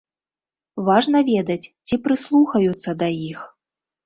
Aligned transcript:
Важна 0.87 1.21
ведаць, 1.29 1.67
ці 1.89 1.95
прыслухаюцца 2.09 2.89
да 3.05 3.13
іх. 3.29 3.39